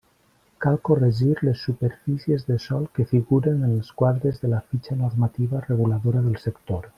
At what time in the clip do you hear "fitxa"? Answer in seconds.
4.73-4.99